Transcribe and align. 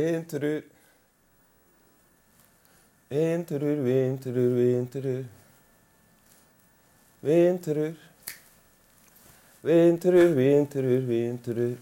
Vinterur. 0.00 0.62
Vinterur, 3.10 3.78
vinterur, 3.84 4.50
vinterur. 4.56 5.24
Vinterur. 7.22 7.94
Vinterur, 9.62 10.30
vinterur, 10.34 11.02
vinterur. 11.10 11.76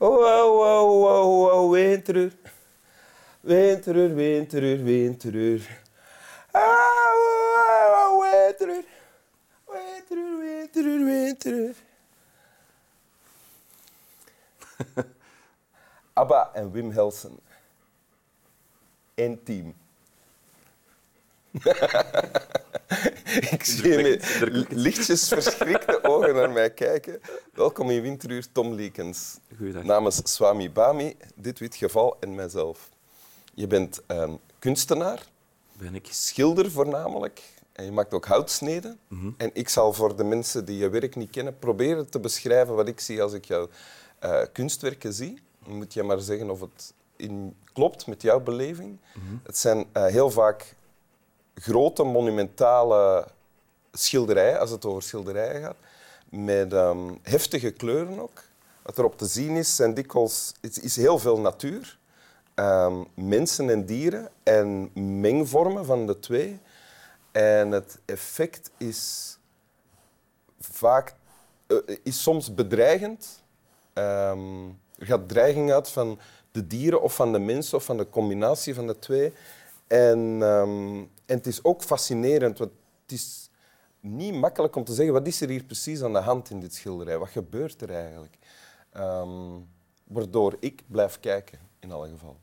Oh, 0.00 0.22
oh, 0.22 0.62
oh, 0.62 0.86
oh, 1.08 1.50
oh, 1.54 1.72
vinterur. 1.74 2.30
Vinterur, 3.42 4.10
vinterur, 4.14 4.78
vinterur. 4.88 5.60
Au, 6.54 6.60
au, 7.10 8.14
au, 8.14 8.20
vinterur. 8.22 8.84
Vinterur. 11.08 11.74
ABBA 16.18 16.50
en 16.54 16.70
Wim 16.70 16.90
Helsen. 16.90 17.38
Eén 19.14 19.42
team. 19.42 19.74
Ik 23.50 23.64
zie 23.64 23.88
je 23.88 24.02
met 24.02 24.68
lichtjes 24.70 25.28
verschrikte 25.28 26.02
ogen 26.10 26.34
naar 26.34 26.50
mij 26.50 26.70
kijken. 26.70 27.20
Welkom 27.52 27.90
in 27.90 28.02
Winteruur, 28.02 28.46
Tom 28.52 28.72
Liekens. 28.72 29.38
Goeiedag. 29.56 29.82
Namens 29.82 30.20
Swami 30.24 30.70
Bami, 30.70 31.16
dit 31.34 31.58
wit 31.58 31.74
geval 31.74 32.16
en 32.20 32.34
mijzelf. 32.34 32.88
Je 33.54 33.66
bent 33.66 34.00
ehm, 34.06 34.32
kunstenaar, 34.58 35.22
Ben 35.72 35.94
ik. 35.94 36.06
schilder 36.10 36.70
voornamelijk. 36.70 37.42
En 37.72 37.84
je 37.84 37.92
maakt 37.92 38.14
ook 38.14 38.26
houtsneden. 38.26 38.98
En 39.36 39.50
ik 39.52 39.68
zal 39.68 39.92
voor 39.92 40.16
de 40.16 40.24
mensen 40.24 40.64
die 40.64 40.78
je 40.78 40.88
werk 40.88 41.16
niet 41.16 41.30
kennen 41.30 41.58
proberen 41.58 42.10
te 42.10 42.20
beschrijven 42.20 42.74
wat 42.74 42.88
ik 42.88 43.00
zie 43.00 43.22
als 43.22 43.32
ik 43.32 43.44
jouw 43.44 43.68
eh, 44.18 44.42
kunstwerken 44.52 45.12
zie. 45.12 45.46
Moet 45.68 45.94
je 45.94 46.02
maar 46.02 46.20
zeggen 46.20 46.50
of 46.50 46.60
het 46.60 46.94
in, 47.16 47.56
klopt 47.72 48.06
met 48.06 48.22
jouw 48.22 48.40
beleving. 48.40 48.98
Het 49.42 49.58
zijn 49.58 49.86
eh, 49.92 50.06
heel 50.06 50.30
vaak 50.30 50.74
grote, 51.54 52.02
monumentale 52.02 53.26
schilderijen, 53.92 54.60
als 54.60 54.70
het 54.70 54.84
over 54.84 55.02
schilderijen 55.02 55.62
gaat, 55.62 55.76
met 56.30 56.72
ehm, 56.72 57.14
heftige 57.22 57.70
kleuren 57.70 58.20
ook. 58.20 58.42
Wat 58.82 58.98
erop 58.98 59.18
te 59.18 59.26
zien 59.26 59.56
is, 59.56 59.76
zijn 59.76 59.94
dikwijls, 59.94 60.54
is, 60.60 60.78
is 60.78 60.96
heel 60.96 61.18
veel 61.18 61.40
natuur. 61.40 61.98
Ehm, 62.54 63.04
mensen 63.14 63.70
en 63.70 63.86
dieren 63.86 64.28
en 64.42 64.90
mengvormen 65.20 65.84
van 65.84 66.06
de 66.06 66.18
twee. 66.18 66.60
En 67.32 67.70
het 67.70 67.98
effect 68.04 68.70
is 68.76 69.32
vaak 70.60 71.14
eh, 71.66 71.76
is 72.02 72.22
soms 72.22 72.54
bedreigend. 72.54 73.42
Ehm, 73.92 74.68
er 74.98 75.06
gaat 75.06 75.28
dreiging 75.28 75.72
uit 75.72 75.88
van 75.88 76.18
de 76.52 76.66
dieren 76.66 77.02
of 77.02 77.14
van 77.14 77.32
de 77.32 77.38
mensen 77.38 77.76
of 77.76 77.84
van 77.84 77.96
de 77.96 78.10
combinatie 78.10 78.74
van 78.74 78.86
de 78.86 78.98
twee. 78.98 79.32
En, 79.86 80.38
ehm, 80.42 80.96
en 81.26 81.36
het 81.36 81.46
is 81.46 81.64
ook 81.64 81.82
fascinerend, 81.82 82.58
want 82.58 82.70
het 83.02 83.12
is 83.12 83.50
niet 84.00 84.34
makkelijk 84.34 84.76
om 84.76 84.84
te 84.84 84.94
zeggen 84.94 85.14
wat 85.14 85.26
is 85.26 85.40
er 85.40 85.48
hier 85.48 85.64
precies 85.64 86.02
aan 86.02 86.12
de 86.12 86.18
hand 86.18 86.50
in 86.50 86.60
dit 86.60 86.74
schilderij. 86.74 87.18
Wat 87.18 87.28
gebeurt 87.28 87.82
er 87.82 87.90
eigenlijk? 87.90 88.38
Ehm, 88.92 89.58
waardoor 90.04 90.56
ik 90.60 90.82
blijf 90.86 91.20
kijken, 91.20 91.58
in 91.80 91.92
alle 91.92 92.08
geval. 92.08 92.36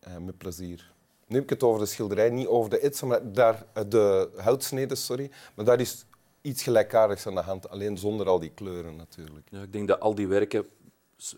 Eh, 0.00 0.16
met 0.16 0.38
plezier. 0.38 0.92
Nu 1.26 1.34
heb 1.34 1.44
ik 1.44 1.50
het 1.50 1.62
over 1.62 1.80
de 1.80 1.86
schilderij, 1.86 2.30
niet 2.30 2.46
over 2.46 2.70
de 2.70 2.78
etsen, 2.78 3.08
maar 3.08 3.32
daar, 3.32 3.64
eh, 3.72 3.82
de 3.88 4.30
houtsneden, 4.36 4.96
sorry. 4.96 5.30
Maar 5.54 5.64
daar 5.64 5.80
is 5.80 6.04
iets 6.40 6.62
gelijkaardigs 6.62 7.26
aan 7.26 7.34
de 7.34 7.40
hand, 7.40 7.68
alleen 7.68 7.98
zonder 7.98 8.26
al 8.26 8.38
die 8.38 8.50
kleuren 8.50 8.96
natuurlijk. 8.96 9.48
Ja, 9.50 9.62
ik 9.62 9.72
denk 9.72 9.88
dat 9.88 10.00
al 10.00 10.14
die 10.14 10.28
werken, 10.28 10.66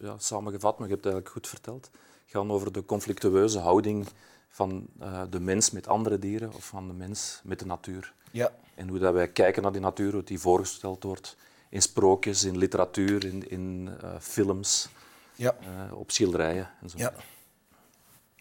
ja, 0.01 0.15
samengevat, 0.19 0.79
maar 0.79 0.89
je 0.89 0.93
hebt 0.95 1.05
het 1.05 1.15
eigenlijk 1.15 1.33
goed 1.35 1.49
verteld, 1.49 1.91
gaan 2.27 2.51
over 2.51 2.73
de 2.73 2.85
conflictueuze 2.85 3.59
houding 3.59 4.07
van 4.49 4.87
eh, 5.01 5.23
de 5.31 5.41
mens 5.41 5.71
met 5.71 5.89
andere 5.89 6.19
dieren 6.19 6.53
of 6.53 6.65
van 6.67 6.87
de 6.89 6.95
mens 6.95 7.41
met 7.45 7.59
de 7.59 7.67
natuur. 7.67 8.15
Ja. 8.31 8.53
En 8.75 8.89
hoe 8.89 8.99
dat 8.99 9.13
wij 9.13 9.29
kijken 9.29 9.63
naar 9.63 9.73
die 9.73 9.81
natuur, 9.81 10.13
hoe 10.13 10.23
die 10.23 10.39
voorgesteld 10.41 11.03
wordt 11.03 11.37
in 11.69 11.83
sprookjes, 11.83 12.45
in 12.45 12.59
literatuur, 12.59 13.25
in, 13.25 13.49
in 13.51 13.91
eh, 14.01 14.11
films, 14.21 14.89
Ja. 15.35 15.57
eh, 15.61 15.99
op 15.99 16.11
schilderijen 16.11 16.71
en 16.81 16.91
zo. 16.91 16.99
ja. 16.99 17.13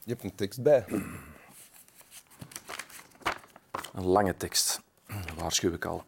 Je 0.04 0.12
hebt 0.12 0.24
een 0.24 0.36
tekst 0.36 0.64
bij. 0.64 0.86
Een 3.94 4.06
lange 4.06 4.38
tekst, 4.38 4.82
waarschuw 5.40 5.74
ik 5.74 5.86
al. 5.86 6.04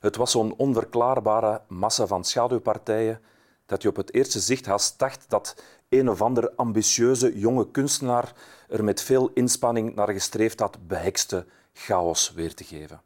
Het 0.00 0.16
was 0.16 0.30
zo'n 0.30 0.54
onverklaarbare 0.56 1.62
massa 1.68 2.06
van 2.06 2.24
schaduwpartijen 2.24 3.20
dat 3.66 3.82
je 3.82 3.88
op 3.88 3.96
het 3.96 4.14
eerste 4.14 4.40
zicht 4.40 4.66
haast 4.66 4.98
dacht 4.98 5.24
dat 5.28 5.62
een 5.88 6.10
of 6.10 6.22
andere 6.22 6.52
ambitieuze 6.56 7.38
jonge 7.38 7.70
kunstenaar 7.70 8.32
er 8.68 8.84
met 8.84 9.02
veel 9.02 9.30
inspanning 9.34 9.94
naar 9.94 10.08
gestreefd 10.08 10.60
had 10.60 10.86
behekste 10.86 11.46
chaos 11.72 12.32
weer 12.32 12.54
te 12.54 12.64
geven. 12.64 13.02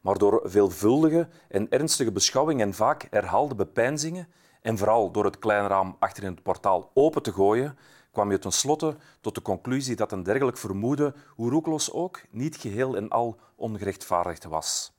Maar 0.00 0.18
door 0.18 0.40
veelvuldige 0.44 1.28
en 1.48 1.70
ernstige 1.70 2.12
beschouwing 2.12 2.60
en 2.60 2.74
vaak 2.74 3.06
herhaalde 3.10 3.54
bepeinzingen, 3.54 4.28
en 4.62 4.78
vooral 4.78 5.10
door 5.10 5.24
het 5.24 5.38
kleine 5.38 5.68
raam 5.68 5.96
achter 5.98 6.22
in 6.22 6.30
het 6.30 6.42
portaal 6.42 6.90
open 6.94 7.22
te 7.22 7.32
gooien, 7.32 7.78
kwam 8.10 8.30
je 8.30 8.38
tenslotte 8.38 8.96
tot 9.20 9.34
de 9.34 9.42
conclusie 9.42 9.96
dat 9.96 10.12
een 10.12 10.22
dergelijk 10.22 10.58
vermoeden, 10.58 11.14
hoe 11.28 11.50
roekeloos 11.50 11.92
ook, 11.92 12.20
niet 12.30 12.56
geheel 12.56 12.96
en 12.96 13.08
al 13.08 13.38
ongerechtvaardigd 13.56 14.44
was. 14.44 14.92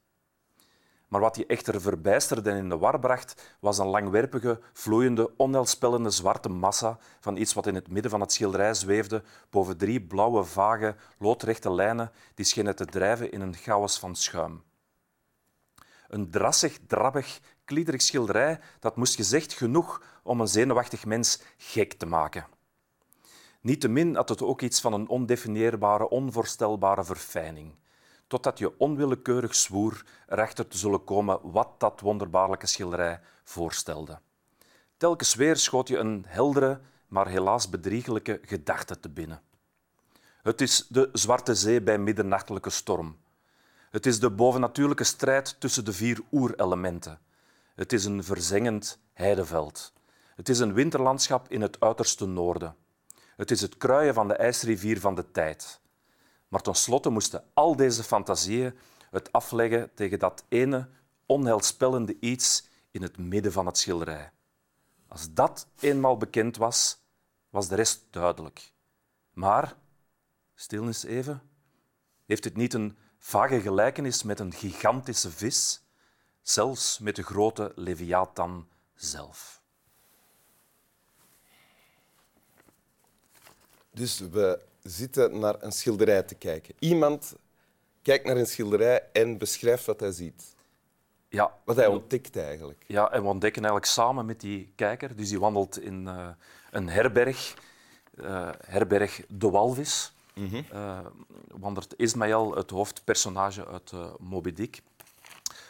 Maar 1.11 1.21
wat 1.21 1.35
je 1.35 1.45
echter 1.45 1.81
verbijsterde 1.81 2.49
en 2.49 2.57
in 2.57 2.69
de 2.69 2.77
war 2.77 2.99
bracht, 2.99 3.55
was 3.59 3.77
een 3.77 3.87
langwerpige, 3.87 4.59
vloeiende, 4.73 5.31
onheilspellende 5.37 6.09
zwarte 6.09 6.49
massa 6.49 6.97
van 7.19 7.37
iets 7.37 7.53
wat 7.53 7.67
in 7.67 7.75
het 7.75 7.89
midden 7.89 8.11
van 8.11 8.21
het 8.21 8.31
schilderij 8.31 8.73
zweefde, 8.73 9.23
boven 9.49 9.77
drie 9.77 10.01
blauwe, 10.01 10.43
vage, 10.43 10.95
loodrechte 11.17 11.71
lijnen 11.71 12.11
die 12.35 12.45
schenen 12.45 12.75
te 12.75 12.85
drijven 12.85 13.31
in 13.31 13.41
een 13.41 13.55
chaos 13.55 13.99
van 13.99 14.15
schuim. 14.15 14.63
Een 16.07 16.29
drassig, 16.29 16.77
drabbig, 16.87 17.39
kliederig 17.65 18.01
schilderij 18.01 18.59
dat 18.79 18.95
moest 18.95 19.15
gezegd 19.15 19.53
genoeg 19.53 20.01
om 20.23 20.41
een 20.41 20.47
zenuwachtig 20.47 21.05
mens 21.05 21.41
gek 21.57 21.93
te 21.93 22.05
maken. 22.05 22.45
Niettemin 23.61 24.15
had 24.15 24.29
het 24.29 24.41
ook 24.41 24.61
iets 24.61 24.81
van 24.81 24.93
een 24.93 25.07
ondefinieerbare, 25.07 26.09
onvoorstelbare 26.09 27.03
verfijning, 27.03 27.73
totdat 28.31 28.57
je 28.59 28.77
onwillekeurig 28.77 29.55
zwoer 29.55 30.05
erachter 30.27 30.67
te 30.67 30.77
zullen 30.77 31.03
komen 31.03 31.39
wat 31.51 31.79
dat 31.79 31.99
wonderbaarlijke 31.99 32.67
schilderij 32.67 33.19
voorstelde. 33.43 34.19
Telkens 34.97 35.35
weer 35.35 35.57
schoot 35.57 35.87
je 35.87 35.97
een 35.97 36.25
heldere, 36.27 36.79
maar 37.07 37.27
helaas 37.27 37.69
bedriegelijke 37.69 38.39
gedachte 38.45 38.99
te 38.99 39.09
binnen. 39.09 39.41
Het 40.41 40.61
is 40.61 40.87
de 40.87 41.09
Zwarte 41.13 41.55
Zee 41.55 41.81
bij 41.81 41.97
middernachtelijke 41.97 42.69
storm. 42.69 43.17
Het 43.89 44.05
is 44.05 44.19
de 44.19 44.29
bovennatuurlijke 44.29 45.03
strijd 45.03 45.59
tussen 45.59 45.85
de 45.85 45.93
vier 45.93 46.19
oerelementen. 46.31 47.19
Het 47.75 47.93
is 47.93 48.05
een 48.05 48.23
verzengend 48.23 48.99
heideveld. 49.13 49.93
Het 50.35 50.49
is 50.49 50.59
een 50.59 50.73
winterlandschap 50.73 51.49
in 51.49 51.61
het 51.61 51.79
uiterste 51.79 52.25
noorden. 52.25 52.75
Het 53.35 53.51
is 53.51 53.61
het 53.61 53.77
kruien 53.77 54.13
van 54.13 54.27
de 54.27 54.35
ijsrivier 54.35 54.99
van 54.99 55.15
de 55.15 55.31
tijd. 55.31 55.80
Maar 56.51 56.61
tenslotte 56.61 57.09
moesten 57.09 57.43
al 57.53 57.75
deze 57.75 58.03
fantasieën 58.03 58.77
het 59.09 59.31
afleggen 59.31 59.93
tegen 59.93 60.19
dat 60.19 60.43
ene 60.47 60.89
onheilspellende 61.25 62.17
iets 62.19 62.67
in 62.91 63.01
het 63.01 63.17
midden 63.17 63.51
van 63.51 63.65
het 63.65 63.77
schilderij. 63.77 64.31
Als 65.07 65.33
dat 65.33 65.67
eenmaal 65.79 66.17
bekend 66.17 66.57
was, 66.57 66.99
was 67.49 67.67
de 67.67 67.75
rest 67.75 68.05
duidelijk. 68.09 68.73
Maar, 69.33 69.75
stil 70.55 70.85
eens 70.85 71.03
even, 71.03 71.41
heeft 72.25 72.43
het 72.43 72.55
niet 72.55 72.73
een 72.73 72.97
vage 73.17 73.61
gelijkenis 73.61 74.23
met 74.23 74.39
een 74.39 74.53
gigantische 74.53 75.31
vis, 75.31 75.81
zelfs 76.41 76.99
met 76.99 77.15
de 77.15 77.23
grote 77.23 77.71
Leviathan 77.75 78.67
zelf? 78.93 79.61
Dus 83.91 84.19
we 84.19 84.69
zitten 84.83 85.39
naar 85.39 85.55
een 85.59 85.71
schilderij 85.71 86.23
te 86.23 86.35
kijken. 86.35 86.75
Iemand 86.79 87.35
kijkt 88.01 88.25
naar 88.25 88.37
een 88.37 88.47
schilderij 88.47 89.03
en 89.11 89.37
beschrijft 89.37 89.85
wat 89.85 89.99
hij 89.99 90.11
ziet. 90.11 90.55
Ja, 91.29 91.57
Wat 91.63 91.75
hij 91.75 91.87
ontdekt 91.87 92.37
eigenlijk. 92.37 92.83
Ja, 92.87 93.11
en 93.11 93.21
we 93.21 93.27
ontdekken 93.27 93.61
eigenlijk 93.61 93.91
samen 93.91 94.25
met 94.25 94.39
die 94.39 94.71
kijker, 94.75 95.15
dus 95.15 95.29
die 95.29 95.39
wandelt 95.39 95.79
in 95.79 96.07
eh, 96.07 96.27
een 96.71 96.89
herberg, 96.89 97.53
eh, 98.17 98.49
herberg 98.65 99.21
De 99.27 99.49
Walvis. 99.49 100.13
Wandelt 101.47 101.99
Ismaël, 101.99 102.55
het 102.55 102.69
hoofdpersonage 102.69 103.67
uit 103.67 103.91
Moby 104.19 104.53
Dick, 104.53 104.81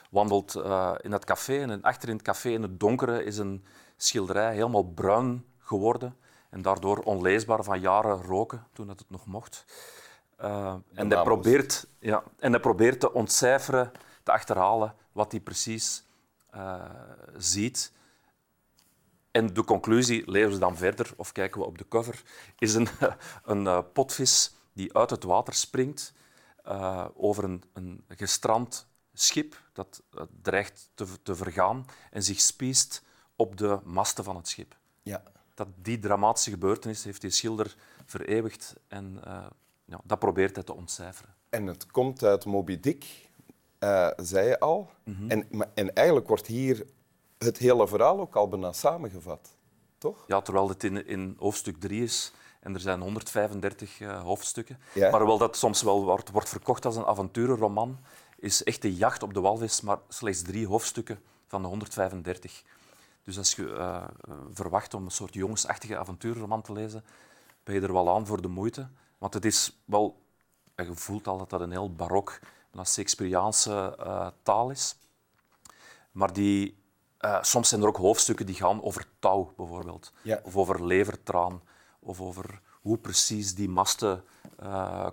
wandelt 0.09 0.55
in 1.01 1.11
het 1.11 1.25
café 1.25 1.61
en 1.61 1.81
achter 1.81 2.09
in 2.09 2.15
het 2.15 2.23
café 2.23 2.49
in 2.49 2.61
het 2.61 2.79
donkere 2.79 3.23
is 3.23 3.37
een 3.37 3.65
schilderij 3.97 4.53
helemaal 4.53 4.83
bruin 4.83 5.45
geworden 5.57 6.15
en 6.51 6.61
daardoor 6.61 6.97
onleesbaar 6.97 7.63
van 7.63 7.79
jaren 7.79 8.21
roken, 8.21 8.67
toen 8.73 8.87
dat 8.87 8.99
het 8.99 9.09
nog 9.09 9.25
mocht. 9.25 9.65
Eh, 10.37 10.75
en, 10.93 11.11
hij 11.11 11.23
probeert, 11.23 11.87
ja, 11.99 12.23
en 12.39 12.51
hij 12.51 12.61
probeert 12.61 12.99
te 12.99 13.13
ontcijferen, 13.13 13.91
te 14.23 14.31
achterhalen 14.31 14.95
wat 15.11 15.31
hij 15.31 15.41
precies 15.41 16.03
eh, 16.49 16.83
ziet. 17.37 17.91
En 19.31 19.53
de 19.53 19.63
conclusie, 19.63 20.31
leven 20.31 20.53
ze 20.53 20.59
dan 20.59 20.77
verder, 20.77 21.13
of 21.15 21.31
kijken 21.31 21.59
we 21.59 21.67
op 21.67 21.77
de 21.77 21.87
cover, 21.87 22.23
is 22.57 22.73
een, 22.73 22.87
een 23.43 23.63
uh, 23.63 23.79
potvis 23.93 24.55
die 24.73 24.97
uit 24.97 25.09
het 25.09 25.23
water 25.23 25.53
springt 25.53 26.13
uh, 26.67 27.05
over 27.15 27.43
een, 27.43 27.63
een 27.73 28.03
gestrand 28.07 28.87
schip 29.13 29.61
dat 29.73 30.01
dreigt 30.41 30.89
te, 30.93 31.05
te, 31.23 31.35
vergaan 31.35 31.85
en 32.11 32.23
zich 32.23 32.39
spiest 32.39 33.03
op 33.35 33.57
de 33.57 33.79
masten 33.83 34.23
van 34.23 34.35
het 34.35 34.47
schip. 34.47 34.77
Ja. 35.03 35.23
Dat, 35.53 35.67
die 35.75 35.99
dramatische 35.99 36.49
gebeurtenis 36.49 37.03
heeft 37.03 37.21
die 37.21 37.29
schilder 37.29 37.75
vereeuwigd 38.05 38.75
en 38.87 39.19
ja, 39.85 40.01
dat 40.03 40.19
probeert 40.19 40.55
hij 40.55 40.63
te 40.63 40.75
ontcijferen. 40.75 41.35
En 41.49 41.67
het 41.67 41.85
komt 41.85 42.23
uit 42.23 42.45
Moby 42.45 42.79
Dick, 42.79 43.29
zei 44.17 44.47
je 44.47 44.59
al. 44.59 44.91
Mm 45.03 45.15
-hmm. 45.15 45.29
en, 45.29 45.47
en 45.73 45.93
eigenlijk 45.93 46.27
wordt 46.27 46.47
hier 46.47 46.85
het 47.37 47.57
hele 47.57 47.87
verhaal 47.87 48.19
ook 48.19 48.35
al 48.35 48.47
bijna 48.47 48.71
samengevat, 48.71 49.55
toch? 49.97 50.23
Ja, 50.27 50.41
terwijl 50.41 50.69
het 50.69 50.83
in, 50.83 51.07
in 51.07 51.35
hoofdstuk 51.39 51.79
3 51.79 52.03
is 52.03 52.33
en 52.59 52.73
er 52.73 52.79
zijn 52.79 53.01
135 53.01 53.99
uh, 53.99 54.21
hoofdstukken. 54.21 54.79
Ja. 54.93 55.09
Maar 55.09 55.19
hoewel 55.19 55.37
dat 55.37 55.57
soms 55.57 55.81
wel 55.81 56.03
wordt, 56.03 56.29
wordt 56.29 56.49
verkocht 56.49 56.85
als 56.85 56.95
een 56.95 57.05
avonturenroman, 57.05 57.99
is 58.39 58.63
echt 58.63 58.81
de 58.81 58.95
jacht 58.95 59.23
op 59.23 59.33
de 59.33 59.39
walvis 59.39 59.81
maar 59.81 59.97
slechts 60.07 60.41
drie 60.41 60.67
hoofdstukken 60.67 61.19
van 61.47 61.61
de 61.61 61.67
135. 61.67 62.63
Dus 63.23 63.37
als 63.37 63.55
je 63.55 63.63
uh, 63.63 64.03
verwacht 64.53 64.93
om 64.93 65.05
een 65.05 65.11
soort 65.11 65.33
jongensachtige 65.33 65.97
avonturenroman 65.97 66.61
te 66.61 66.73
lezen, 66.73 67.03
ben 67.63 67.75
je 67.75 67.81
er 67.81 67.93
wel 67.93 68.15
aan 68.15 68.27
voor 68.27 68.41
de 68.41 68.47
moeite. 68.47 68.89
Want 69.17 69.33
het 69.33 69.45
is 69.45 69.81
wel... 69.85 70.21
Je 70.75 70.95
voelt 70.95 71.27
al 71.27 71.37
dat 71.37 71.49
dat 71.49 71.61
een 71.61 71.71
heel 71.71 71.95
barok, 71.95 72.39
een 72.71 72.85
Shakespeareaanse 72.85 73.97
uh, 73.99 74.27
taal 74.43 74.69
is. 74.69 74.95
Maar 76.11 76.33
die, 76.33 76.77
uh, 77.19 77.43
soms 77.43 77.69
zijn 77.69 77.81
er 77.81 77.87
ook 77.87 77.97
hoofdstukken 77.97 78.45
die 78.45 78.55
gaan 78.55 78.83
over 78.83 79.05
touw, 79.19 79.53
bijvoorbeeld. 79.57 80.13
Ja. 80.21 80.39
Of 80.43 80.57
over 80.57 80.85
levertraan. 80.85 81.61
Of 81.99 82.21
over 82.21 82.61
hoe 82.81 82.97
precies 82.97 83.55
die 83.55 83.69
masten 83.69 84.23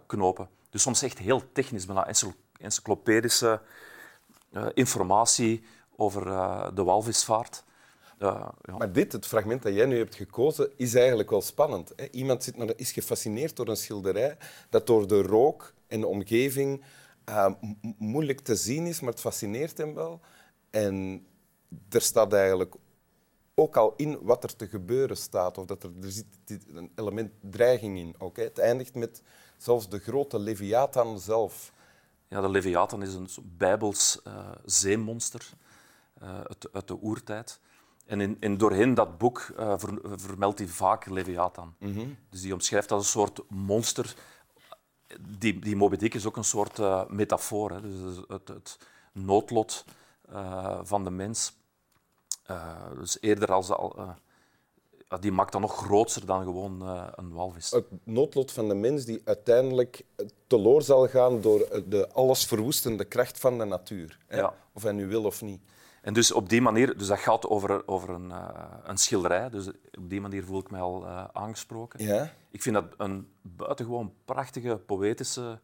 knopen. 0.07 0.49
Dus 0.71 0.83
soms 0.83 1.03
echt 1.03 1.19
heel 1.19 1.53
technisch, 1.53 1.87
bijna 1.87 2.13
encyclopedische 2.59 3.61
informatie 4.75 5.65
over 5.97 6.25
de 6.75 6.83
walvisvaart. 6.83 7.65
Ja. 8.19 8.55
Maar 8.79 8.93
dit, 8.93 9.13
het 9.13 9.27
fragment 9.27 9.63
dat 9.63 9.75
jij 9.75 9.87
nu 9.87 9.97
hebt 9.97 10.15
gekozen, 10.15 10.71
is 10.77 10.95
eigenlijk 10.95 11.31
wel 11.31 11.43
spannend. 11.43 11.93
Hè? 11.97 12.11
Iemand 12.11 12.45
zit 12.45 12.75
is 12.77 12.93
gefascineerd 12.93 13.57
door 13.57 13.69
een 13.69 13.77
schilderij 13.77 14.37
dat 14.71 14.87
door 14.87 15.09
de 15.09 15.23
rook 15.23 15.75
en 15.87 16.01
de 16.01 16.07
omgeving 16.07 16.85
moeilijk 17.99 18.41
te 18.41 18.57
zien 18.57 18.87
is, 18.87 19.01
maar 19.01 19.11
het 19.11 19.21
fascineert 19.21 19.79
hem 19.79 19.95
wel. 19.95 20.21
En 20.71 21.27
er 21.89 22.01
staat 22.01 22.33
eigenlijk 22.33 22.75
ook 23.55 23.77
al 23.77 23.95
in 23.97 24.19
wat 24.23 24.45
er 24.45 24.57
te 24.57 24.69
gebeuren 24.69 25.17
staat. 25.17 25.59
Of 25.59 25.65
dat 25.67 25.83
er, 25.83 25.91
er 26.03 26.11
zit 26.11 26.27
een 26.73 26.93
element 26.95 27.31
dreiging 27.41 27.99
in. 27.99 28.15
Ook, 28.19 28.37
Het 28.37 28.59
eindigt 28.59 28.95
met 28.95 29.23
zelfs 29.57 29.89
de 29.89 29.99
grote 29.99 30.39
Leviathan 30.39 31.21
zelf. 31.21 31.73
Ja, 32.29 32.41
de 32.41 32.49
Leviathan 32.49 33.03
is 33.03 33.15
een 33.15 33.29
bijbels 33.57 34.21
uh, 34.27 34.51
zeemonster 34.65 35.51
uh, 36.23 36.41
uit, 36.41 36.69
uit, 36.73 36.89
de 36.89 37.03
oertijd. 37.03 37.61
En 38.09 38.21
in, 38.21 38.37
in 38.41 38.57
doorheen 38.57 38.95
dat 38.95 39.19
boek 39.19 39.49
uh, 39.59 39.75
ver, 39.79 39.99
vermeldt 40.03 40.59
hij 40.59 40.69
vaak 40.69 41.07
Leviathan. 41.07 41.75
Mm 41.79 41.95
-hmm. 41.95 42.17
Dus 42.31 42.41
die 42.41 42.53
omschrijft 42.53 42.93
als 42.93 43.05
een 43.05 43.11
soort 43.11 43.41
monster. 43.49 44.15
Die, 45.39 45.59
die 45.59 45.77
Moby 45.77 45.97
Dick 45.97 46.15
is 46.15 46.27
ook 46.27 46.37
een 46.37 46.45
soort 46.45 46.79
metafoor. 47.09 47.71
Hè. 47.71 47.81
Dus 47.81 48.17
het, 48.29 48.49
het 48.49 48.79
noodlot 49.13 49.85
van 50.83 51.05
de 51.05 51.11
mens. 51.11 51.57
Uh, 52.51 52.75
dus 52.99 53.21
eerder 53.21 53.53
als 53.53 53.71
uh, 53.71 54.11
die 55.21 55.33
maakt 55.33 55.53
dat 55.53 55.61
nog 55.61 55.77
groter 55.77 56.27
dan 56.27 56.43
gewoon 56.43 56.83
uh, 56.83 57.07
een 57.15 57.33
walvis. 57.33 57.71
Het 57.71 57.87
noodlot 58.05 58.53
van 58.53 58.69
de 58.69 58.75
mens 58.75 59.05
die 59.05 59.21
uiteindelijk 59.25 60.05
teloor 60.47 60.83
zal 60.83 61.09
gaan 61.09 61.41
door 61.41 61.83
de 61.87 62.09
allesverwoestende 62.13 63.05
kracht 63.05 63.39
van 63.39 63.59
de 63.59 63.65
natuur. 63.65 64.19
Hè? 64.27 64.37
Ja. 64.37 64.55
Of 64.73 64.83
hij 64.83 64.93
nu 64.93 65.07
wil 65.07 65.25
of 65.25 65.43
niet. 65.43 65.61
En 66.09 66.15
dus 66.15 66.33
op 66.33 66.49
die 66.49 66.61
manier, 66.61 66.99
dus 66.99 67.07
dat 67.07 67.19
gaat 67.19 67.49
over, 67.49 67.89
over 67.89 68.11
een, 68.11 68.33
een 68.85 68.99
schilderij, 68.99 69.51
dus 69.51 69.69
op 69.69 70.11
die 70.11 70.21
manier 70.21 70.45
voel 70.45 70.61
ik 70.61 70.71
mij 70.71 70.81
al 70.81 71.07
aangesproken. 71.33 72.05
Ja? 72.05 72.33
Ik 72.51 72.63
vind 72.63 72.75
dat 72.75 72.85
een 72.97 73.29
buitengewoon 73.43 74.13
prachtige, 74.25 74.77
poëtische 74.77 75.61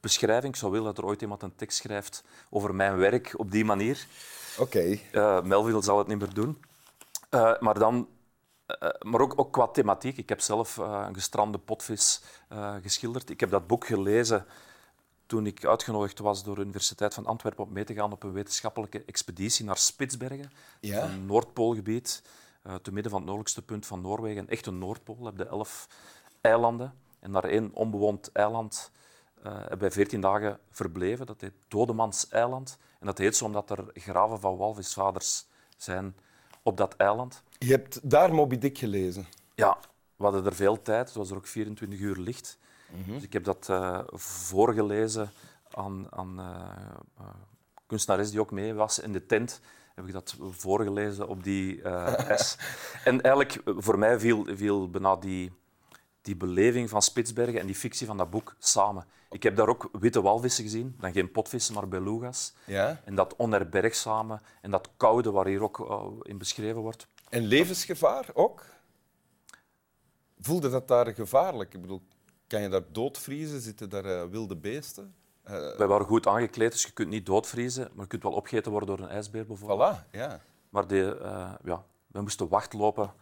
beschrijving. 0.00 0.52
Ik 0.52 0.58
zou 0.58 0.72
willen 0.72 0.86
dat 0.86 0.98
er 0.98 1.04
ooit 1.04 1.22
iemand 1.22 1.42
een 1.42 1.54
tekst 1.54 1.78
schrijft 1.78 2.24
over 2.50 2.74
mijn 2.74 2.96
werk 2.96 3.34
op 3.36 3.50
die 3.50 3.64
manier. 3.64 4.06
Oké. 4.58 4.78
Okay. 4.78 5.02
Uh, 5.12 5.42
Melville 5.42 5.82
zal 5.82 5.98
het 5.98 6.06
niet 6.06 6.18
meer 6.18 6.34
doen. 6.34 6.62
Maar 7.60 7.78
dan, 7.78 8.08
uh, 8.82 8.90
maar 9.00 9.20
ook, 9.20 9.32
ook 9.36 9.52
qua 9.52 9.66
thematiek. 9.66 10.16
Ik 10.16 10.28
heb 10.28 10.40
zelf 10.40 10.76
een 10.76 11.14
gestrande 11.14 11.58
potvis 11.58 12.22
geschilderd. 12.82 13.30
Ik 13.30 13.40
heb 13.40 13.50
dat 13.50 13.66
boek 13.66 13.86
gelezen 13.86 14.46
toen 15.26 15.46
ik 15.46 15.64
uitgenodigd 15.64 16.18
was 16.18 16.44
door 16.44 16.54
de 16.54 16.60
Universiteit 16.60 17.14
van 17.14 17.26
Antwerpen 17.26 17.64
om 17.64 17.72
mee 17.72 17.84
te 17.84 17.94
gaan 17.94 18.12
op 18.12 18.22
een 18.22 18.32
wetenschappelijke 18.32 19.04
expeditie 19.06 19.64
naar 19.64 19.78
Spitsbergen, 19.78 20.50
ja. 20.80 21.04
een 21.04 21.26
Noordpoolgebied, 21.26 22.22
te 22.82 22.92
midden 22.92 23.10
van 23.10 23.20
het 23.20 23.28
noordelijkste 23.28 23.62
punt 23.62 23.86
van 23.86 24.00
Noorwegen. 24.00 24.42
Een 24.42 24.48
echte 24.48 24.70
Noordpool. 24.70 25.18
We 25.18 25.24
hebben 25.24 25.48
elf 25.48 25.88
eilanden 26.40 26.94
en 27.20 27.30
naar 27.30 27.44
één 27.44 27.70
onbewoond 27.74 28.32
eiland 28.32 28.90
uh, 29.46 29.52
hebben 29.58 29.78
wij 29.78 29.90
veertien 29.90 30.20
dagen 30.20 30.58
verbleven. 30.70 31.26
Dat 31.26 31.40
heet 31.40 31.52
Dodemans 31.68 32.28
eiland. 32.28 32.78
En 33.00 33.06
dat 33.06 33.18
heet 33.18 33.36
zo 33.36 33.44
omdat 33.44 33.70
er 33.70 33.84
graven 33.92 34.40
van 34.40 34.56
walvisvaders 34.56 35.46
zijn 35.76 36.16
op 36.62 36.76
dat 36.76 36.96
eiland. 36.96 37.42
Je 37.58 37.70
hebt 37.70 38.10
daar 38.10 38.34
Moby 38.34 38.58
Dick 38.58 38.78
gelezen? 38.78 39.26
Ja, 39.54 39.78
we 40.16 40.24
hadden 40.24 40.46
er 40.46 40.54
veel 40.54 40.82
tijd. 40.82 41.06
Het 41.06 41.16
was 41.16 41.30
er 41.30 41.36
ook 41.36 41.46
24 41.46 41.98
uur 41.98 42.16
licht. 42.16 42.58
Mm 42.90 43.02
-hmm. 43.04 43.14
Dus 43.14 43.22
ik 43.22 43.32
heb 43.32 43.44
dat 43.44 43.68
uh, 43.70 44.00
voorgelezen 44.12 45.30
aan, 45.70 46.06
aan 46.10 46.40
uh, 47.20 47.26
kunstenares 47.86 48.30
die 48.30 48.40
ook 48.40 48.50
mee 48.50 48.74
was 48.74 48.98
in 48.98 49.12
de 49.12 49.26
tent. 49.26 49.60
Heb 49.94 50.06
ik 50.06 50.12
dat 50.12 50.36
voorgelezen 50.50 51.28
op 51.28 51.44
die 51.44 51.82
S. 52.36 52.56
en 53.04 53.20
eigenlijk, 53.20 53.60
voor 53.64 53.98
mij 53.98 54.20
viel, 54.20 54.46
viel 54.56 54.90
bijna 54.90 55.16
die 55.16 55.52
die 56.26 56.36
beleving 56.36 56.88
van 56.88 57.02
Spitsbergen 57.02 57.60
en 57.60 57.66
die 57.66 57.74
fictie 57.74 58.06
van 58.06 58.16
dat 58.16 58.30
boek 58.30 58.56
samen. 58.58 59.06
Ik 59.30 59.42
heb 59.42 59.56
daar 59.56 59.68
ook 59.68 59.88
witte 59.92 60.22
walvissen 60.22 60.64
gezien, 60.64 60.96
dan 61.00 61.12
geen 61.12 61.30
potvissen, 61.30 61.74
maar 61.74 61.88
beluga's. 61.88 62.54
Ja. 62.64 63.00
En 63.04 63.14
dat 63.14 63.36
onherbergzame 63.36 64.40
en 64.60 64.70
dat 64.70 64.90
koude 64.96 65.30
waar 65.30 65.46
hier 65.46 65.62
ook 65.62 65.78
uh, 65.78 66.04
in 66.22 66.38
beschreven 66.38 66.80
wordt. 66.80 67.06
En 67.28 67.42
levensgevaar 67.42 68.26
ook? 68.34 68.64
Voelde 70.38 70.70
dat 70.70 70.88
daar 70.88 71.14
gevaarlijk? 71.14 71.74
Ik 71.74 71.80
bedoel, 71.80 72.02
kan 72.46 72.62
je 72.62 72.68
daar 72.68 72.92
doodvriezen? 72.92 73.60
Zitten 73.60 73.88
daar 73.88 74.04
uh, 74.04 74.24
wilde 74.24 74.56
beesten? 74.56 75.14
Uh... 75.44 75.76
Wij 75.76 75.86
waren 75.86 76.06
goed 76.06 76.26
aangekleed, 76.26 76.72
dus 76.72 76.82
je 76.82 76.92
kunt 76.92 77.08
niet 77.08 77.26
doodvriezen, 77.26 77.88
maar 77.92 78.02
je 78.02 78.10
kunt 78.10 78.22
wel 78.22 78.32
opgegeten 78.32 78.70
worden 78.70 78.96
door 78.96 79.06
een 79.06 79.12
ijsbeer 79.12 79.46
bijvoorbeeld. 79.46 79.96
Voilà, 79.96 80.10
ja. 80.10 80.40
Maar 80.68 80.86
de, 80.86 81.16
ja, 81.64 81.84
we 82.06 82.20
moesten 82.20 82.48
wachtlopen 82.48 83.12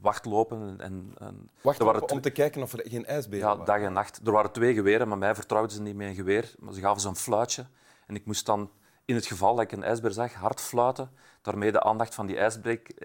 wachtlopen. 0.00 0.80
En, 0.80 1.14
en 1.18 1.50
wachtlopen 1.62 2.10
om 2.10 2.20
te 2.20 2.30
kijken 2.30 2.62
of 2.62 2.72
er 2.72 2.90
geen 2.90 3.06
ijsberen 3.06 3.58
ja, 3.58 3.64
dag 3.64 3.80
en 3.80 3.92
nacht. 3.92 4.20
Er 4.26 4.32
waren 4.32 4.52
twee 4.52 4.74
geweren, 4.74 5.08
maar 5.08 5.18
mij 5.18 5.34
vertrouwden 5.34 5.76
ze 5.76 5.82
niet 5.82 5.96
met 5.96 6.08
een 6.08 6.14
geweer. 6.14 6.54
Maar 6.58 6.72
ze 6.74 6.80
gaven 6.80 7.00
ze 7.00 7.08
een 7.08 7.16
fluitje. 7.16 7.66
En 8.06 8.14
ik 8.14 8.26
moest 8.26 8.46
dan, 8.46 8.70
in 9.08 9.14
het 9.14 9.26
geval 9.26 9.54
dat 9.54 9.64
ik 9.64 9.72
een 9.72 9.82
ijsbeer 9.82 10.10
zag, 10.10 10.32
hard 10.32 10.60
fluiten. 10.60 11.10
Daarmee 11.42 11.72
de 11.72 11.82
aandacht 11.82 12.14
van 12.14 12.26
die 12.26 12.36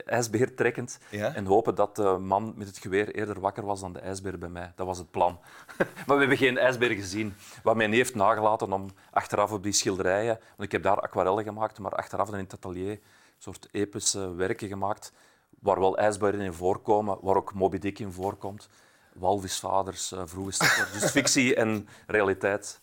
ijsbeer 0.06 0.56
trekkend. 0.56 1.00
Ja? 1.10 1.36
En 1.36 1.46
hopen 1.46 1.76
dat 1.76 1.96
de 1.96 2.18
man 2.20 2.54
met 2.56 2.68
het 2.68 2.78
geweer 2.78 3.16
eerder 3.16 3.40
wakker 3.40 3.66
was 3.66 3.80
dan 3.80 3.94
de 3.94 4.00
ijsbeer 4.00 4.38
bij 4.38 4.50
mij. 4.50 4.72
Dat 4.76 4.86
was 4.86 4.98
het 4.98 5.12
plan. 5.12 5.40
maar 5.78 6.16
we 6.16 6.20
hebben 6.20 6.38
geen 6.38 6.58
ijsbeer 6.58 6.92
gezien. 6.92 7.36
Wat 7.64 7.76
mij 7.76 7.88
niet 7.88 7.96
heeft 7.96 8.16
nagelaten 8.16 8.74
om 8.74 8.90
achteraf 9.12 9.52
op 9.52 9.64
die 9.64 9.72
schilderijen... 9.72 10.40
Want 10.48 10.62
ik 10.62 10.72
heb 10.72 10.84
daar 10.84 11.00
aquarellen 11.00 11.44
gemaakt, 11.44 11.80
maar 11.80 11.92
achteraf 11.92 12.30
dan 12.30 12.38
in 12.38 12.44
het 12.44 12.54
atelier 12.54 12.92
een 12.92 13.00
soort 13.38 13.68
epische 13.72 14.36
werken 14.36 14.68
gemaakt 14.68 15.14
waar 15.60 15.80
wel 15.80 15.98
ijsberen 15.98 16.40
in 16.40 16.54
voorkomen, 16.54 17.18
waar 17.22 17.36
ook 17.36 17.54
Moby 17.54 17.78
Dick 17.78 18.00
in 18.00 18.12
voorkomt. 18.12 18.70
Walvisvaders, 19.14 20.12
uh, 20.12 20.22
vroege. 20.26 20.90
Dus 20.94 21.12
fictie 21.18 21.56
en 21.56 21.88
realiteit 22.08 22.82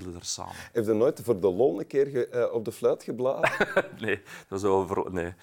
vielen 0.00 0.14
er 0.14 0.24
samen. 0.24 0.54
Heb 0.72 0.84
je 0.84 0.92
nooit 0.92 1.20
voor 1.24 1.40
de 1.40 1.50
lol 1.50 1.78
een 1.78 1.86
keer 1.86 2.06
ge, 2.06 2.28
uh, 2.34 2.54
op 2.54 2.64
de 2.64 2.72
fluit 2.72 3.02
geblazen? 3.02 3.50
nee, 4.04 4.22
dat 4.48 4.58
is 4.58 4.64
over... 4.64 5.12
Nee. 5.12 5.34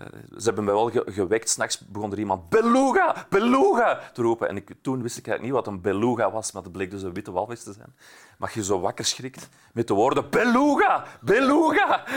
Uh, 0.00 0.06
ze 0.38 0.44
hebben 0.44 0.64
mij 0.64 0.74
wel 0.74 0.90
ge 0.90 1.02
gewekt. 1.06 1.48
S'nachts 1.48 1.78
begon 1.78 2.12
er 2.12 2.18
iemand 2.18 2.48
beluga, 2.48 3.26
beluga 3.28 4.10
te 4.12 4.22
roepen. 4.22 4.48
En 4.48 4.56
ik, 4.56 4.74
toen 4.82 5.02
wist 5.02 5.18
ik 5.18 5.26
eigenlijk 5.26 5.42
niet 5.42 5.64
wat 5.64 5.74
een 5.74 5.80
beluga 5.80 6.30
was, 6.30 6.52
maar 6.52 6.62
dat 6.62 6.72
bleek 6.72 6.90
dus 6.90 7.02
een 7.02 7.12
witte 7.12 7.32
walvis 7.32 7.62
te 7.62 7.72
zijn. 7.72 7.94
Maar 8.38 8.50
je 8.54 8.64
zo 8.64 8.80
wakker 8.80 9.04
schrikt 9.04 9.48
met 9.72 9.88
de 9.88 9.94
woorden 9.94 10.30
beluga, 10.30 11.04
beluga. 11.20 12.04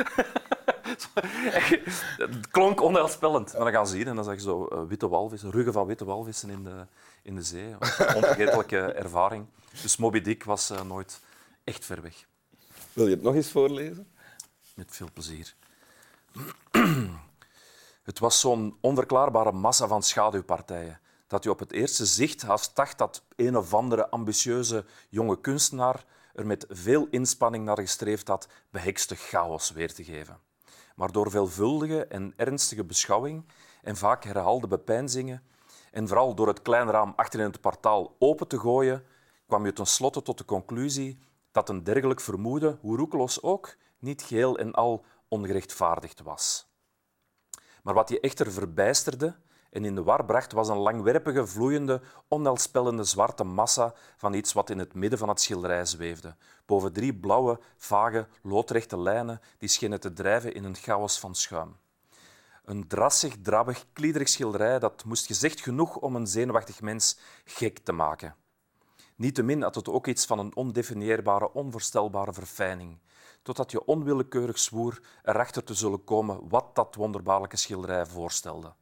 het 2.17 2.49
klonk 2.51 2.81
onheilspellend. 2.81 3.53
Maar 3.53 3.63
dan 3.63 3.73
gaan 3.73 3.87
ze 3.87 3.95
hier 3.95 4.07
en 4.07 4.15
dan 4.15 4.23
zag 4.23 4.33
je 4.33 4.41
zo 4.41 4.67
uh, 4.73 4.79
witte 4.87 5.07
walvissen, 5.07 5.51
ruggen 5.51 5.73
van 5.73 5.87
witte 5.87 6.05
walvissen 6.05 6.49
in 6.49 6.63
de, 6.63 6.85
in 7.23 7.35
de 7.35 7.43
zee. 7.43 7.73
Onvergetelijke 8.15 8.79
ervaring. 8.79 9.45
Dus 9.81 9.97
Moby 9.97 10.21
Dick 10.21 10.43
was 10.43 10.71
uh, 10.71 10.81
nooit 10.81 11.21
echt 11.69 11.85
ver 11.85 12.01
weg. 12.01 12.27
Wil 12.93 13.07
je 13.07 13.15
het 13.15 13.23
nog 13.23 13.35
eens 13.35 13.51
voorlezen? 13.51 14.07
Met 14.75 14.95
veel 14.95 15.09
plezier. 15.13 15.55
Het 18.09 18.19
was 18.19 18.39
zo'n 18.39 18.77
onverklaarbare 18.81 19.51
massa 19.51 19.87
van 19.87 20.03
schaduwpartijen 20.03 20.99
dat 21.27 21.43
je 21.43 21.49
op 21.49 21.59
het 21.59 21.71
eerste 21.71 22.05
zicht 22.05 22.41
haast 22.41 22.75
dacht 22.75 22.97
dat 22.97 23.23
een 23.35 23.57
of 23.57 23.73
andere 23.73 24.09
ambitieuze 24.09 24.85
jonge 25.09 25.39
kunstenaar 25.41 26.05
er 26.33 26.45
met 26.45 26.65
veel 26.69 27.07
inspanning 27.09 27.65
naar 27.65 27.79
gestreefd 27.79 28.27
had 28.27 28.47
behekste 28.69 29.15
chaos 29.15 29.71
weer 29.71 29.93
te 29.93 30.03
geven. 30.03 30.39
Maar 30.95 31.11
door 31.11 31.31
veelvuldige 31.31 32.05
en 32.05 32.33
ernstige 32.35 32.83
beschouwing 32.83 33.45
en 33.81 33.95
vaak 33.95 34.23
herhaalde 34.23 34.67
bepeinzingen 34.67 35.43
en 35.91 36.07
vooral 36.07 36.35
door 36.35 36.47
het 36.47 36.61
kleine 36.61 36.91
raam 36.91 37.13
achter 37.15 37.39
in 37.39 37.45
het 37.45 37.61
portaal 37.61 38.15
open 38.19 38.47
te 38.47 38.59
gooien, 38.59 39.03
kwam 39.47 39.65
je 39.65 39.73
tenslotte 39.73 40.21
tot 40.21 40.37
de 40.37 40.45
conclusie 40.45 41.19
dat 41.51 41.69
een 41.69 41.83
dergelijk 41.83 42.21
vermoeden, 42.21 42.77
hoe 42.81 42.97
roekeloos 42.97 43.41
ook, 43.41 43.75
niet 43.99 44.21
geheel 44.21 44.57
en 44.57 44.73
al 44.73 45.05
ongerechtvaardigd 45.27 46.21
was. 46.21 46.67
Maar 47.83 47.93
wat 47.93 48.09
je 48.09 48.19
echter 48.19 48.51
verbijsterde 48.51 49.35
en 49.69 49.85
in 49.85 49.95
de 49.95 50.03
war 50.03 50.25
bracht, 50.25 50.51
was 50.51 50.67
een 50.67 50.77
langwerpige, 50.77 51.47
vloeiende, 51.47 52.01
onheilspellende 52.27 53.03
zwarte 53.03 53.43
massa 53.43 53.93
van 54.17 54.33
iets 54.33 54.53
wat 54.53 54.69
in 54.69 54.79
het 54.79 54.93
midden 54.93 55.19
van 55.19 55.29
het 55.29 55.41
schilderij 55.41 55.85
zweefde, 55.85 56.35
boven 56.65 56.93
drie 56.93 57.15
blauwe, 57.15 57.59
vage, 57.77 58.27
loodrechte 58.41 58.99
lijnen 58.99 59.41
die 59.57 59.69
schenen 59.69 59.99
te 59.99 60.13
drijven 60.13 60.53
in 60.53 60.63
een 60.63 60.75
chaos 60.75 61.19
van 61.19 61.35
schuim. 61.35 61.77
Een 62.65 62.87
drassig, 62.87 63.35
drabbig, 63.41 63.85
kliederig 63.93 64.29
schilderij 64.29 64.79
dat 64.79 65.05
moest 65.05 65.25
gezegd 65.25 65.61
genoeg 65.61 65.95
om 65.95 66.15
een 66.15 66.27
zenuwachtig 66.27 66.81
mens 66.81 67.17
gek 67.43 67.79
te 67.79 67.91
maken. 67.91 68.35
Niettemin 69.19 69.61
had 69.61 69.75
het 69.75 69.89
ook 69.89 70.07
iets 70.07 70.25
van 70.25 70.39
een 70.39 70.55
ondefinieerbare, 70.55 71.53
onvoorstelbare 71.53 72.33
verfijning, 72.33 72.99
totdat 73.41 73.71
je 73.71 73.85
onwillekeurig 73.85 74.59
zwoer 74.59 75.01
erachter 75.23 75.63
te 75.63 75.73
zullen 75.73 76.03
komen 76.03 76.49
wat 76.49 76.75
dat 76.75 76.95
wonderbaarlijke 76.95 77.57
schilderij 77.57 78.05
voorstelde. 78.05 78.73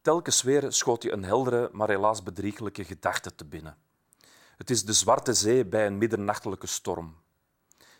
Telkens 0.00 0.42
weer 0.42 0.72
schoot 0.72 1.02
je 1.02 1.12
een 1.12 1.24
heldere, 1.24 1.68
maar 1.72 1.88
helaas 1.88 2.22
bedrieglijke 2.22 2.84
gedachte 2.84 3.34
te 3.34 3.44
binnen. 3.44 3.76
Het 4.56 4.70
is 4.70 4.84
de 4.84 4.92
Zwarte 4.92 5.34
Zee 5.34 5.64
bij 5.64 5.86
een 5.86 5.98
middernachtelijke 5.98 6.66
storm. 6.66 7.16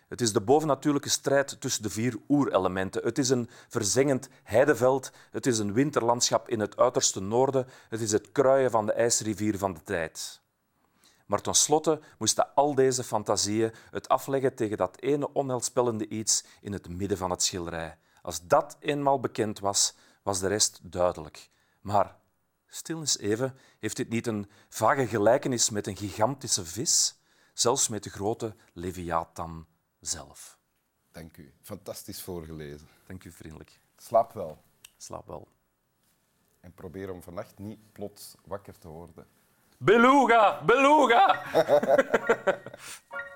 Het 0.09 0.21
is 0.21 0.33
de 0.33 0.41
bovennatuurlijke 0.41 1.09
strijd 1.09 1.61
tussen 1.61 1.83
de 1.83 1.91
vier 1.91 2.17
oerelementen. 2.29 3.03
Het 3.03 3.19
is 3.19 3.29
een 3.29 3.51
verzengend 3.69 4.29
heideveld. 4.43 5.11
Het 5.31 5.47
is 5.47 5.59
een 5.59 5.73
winterlandschap 5.73 6.49
in 6.49 6.61
het 6.61 6.77
uiterste 6.77 7.21
noorden. 7.21 7.67
Het 7.89 8.01
is 8.01 8.13
het 8.13 8.33
kruien 8.33 8.71
van 8.71 8.87
de 8.87 8.93
ijsrivier 8.93 9.59
van 9.59 9.75
de 9.75 9.83
tijd. 9.85 10.42
Maar 11.33 11.41
tenslotte 11.41 12.01
moesten 12.19 12.55
al 12.55 12.75
deze 12.75 13.05
fantasieën 13.05 13.73
het 13.91 14.09
afleggen 14.09 14.55
tegen 14.55 14.77
dat 14.77 15.01
ene 15.01 15.33
onheilspellende 15.33 16.09
iets 16.09 16.45
in 16.61 16.73
het 16.73 16.89
midden 16.89 17.19
van 17.19 17.31
het 17.31 17.43
schilderij. 17.43 17.99
Als 18.23 18.47
dat 18.47 18.77
eenmaal 18.81 19.21
bekend 19.21 19.59
was, 19.59 19.95
was 20.23 20.41
de 20.41 20.47
rest 20.47 20.81
duidelijk. 20.83 21.51
Maar 21.81 22.17
stil 22.67 22.99
eens 22.99 23.19
even, 23.19 23.59
heeft 23.79 23.97
dit 23.97 24.09
niet 24.09 24.27
een 24.27 24.51
vage 24.69 25.07
gelijkenis 25.07 25.71
met 25.71 25.87
een 25.87 25.97
gigantische 25.97 26.65
vis? 26.65 27.19
Zelfs 27.53 27.89
met 27.89 28.03
de 28.03 28.11
grote 28.11 28.55
Leviathan 28.73 29.67
zelf. 30.01 30.59
Dank 31.11 31.37
u. 31.37 31.55
Fantastisch 31.63 32.23
voorgelezen. 32.23 32.89
Dank 33.07 33.25
u 33.25 33.31
vriendelijk. 33.31 33.81
Slaap 33.97 34.33
wel. 34.33 34.63
Slaap 34.97 35.27
wel. 35.27 35.49
En 36.61 36.75
probeer 36.75 37.11
om 37.11 37.23
vannacht 37.23 37.59
niet 37.59 37.93
plots 37.93 38.35
wakker 38.45 38.79
te 38.79 38.89
worden. 38.89 39.27
Beluga! 39.83 40.63
Beluga! 40.63 41.43